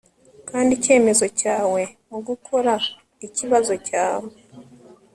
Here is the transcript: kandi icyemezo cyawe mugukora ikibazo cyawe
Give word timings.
kandi 0.49 0.71
icyemezo 0.77 1.25
cyawe 1.39 1.81
mugukora 2.09 2.73
ikibazo 3.27 3.73
cyawe 3.87 4.29